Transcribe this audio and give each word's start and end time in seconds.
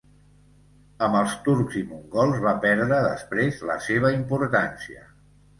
Amb 1.07 1.17
els 1.19 1.35
turcs 1.49 1.77
i 1.83 1.83
mongols 1.91 2.41
va 2.47 2.53
perdre 2.65 3.05
després 3.09 3.63
la 3.73 3.77
seva 3.91 4.15
importància. 4.17 5.09